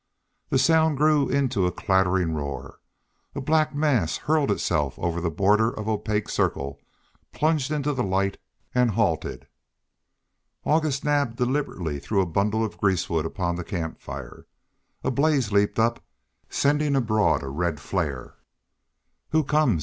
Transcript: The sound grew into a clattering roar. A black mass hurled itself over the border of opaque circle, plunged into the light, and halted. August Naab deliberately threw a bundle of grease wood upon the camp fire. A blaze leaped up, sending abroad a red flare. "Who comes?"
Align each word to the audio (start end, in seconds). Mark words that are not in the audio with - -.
The 0.49 0.57
sound 0.57 0.97
grew 0.97 1.29
into 1.29 1.67
a 1.67 1.71
clattering 1.71 2.33
roar. 2.33 2.79
A 3.35 3.39
black 3.39 3.75
mass 3.75 4.17
hurled 4.17 4.49
itself 4.49 4.97
over 4.97 5.21
the 5.21 5.29
border 5.29 5.69
of 5.69 5.87
opaque 5.87 6.27
circle, 6.27 6.79
plunged 7.31 7.71
into 7.71 7.93
the 7.93 8.01
light, 8.03 8.39
and 8.73 8.89
halted. 8.89 9.45
August 10.65 11.03
Naab 11.05 11.35
deliberately 11.35 11.99
threw 11.99 12.19
a 12.19 12.25
bundle 12.25 12.65
of 12.65 12.79
grease 12.79 13.11
wood 13.11 13.27
upon 13.27 13.57
the 13.57 13.63
camp 13.63 14.01
fire. 14.01 14.47
A 15.03 15.11
blaze 15.11 15.51
leaped 15.51 15.77
up, 15.77 16.03
sending 16.49 16.95
abroad 16.95 17.43
a 17.43 17.47
red 17.49 17.79
flare. 17.79 18.33
"Who 19.29 19.43
comes?" 19.43 19.79